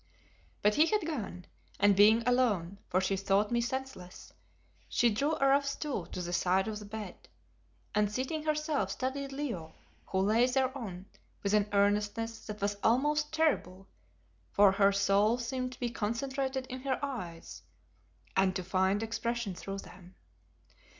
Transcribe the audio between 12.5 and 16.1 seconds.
was almost terrible, for her soul seemed to be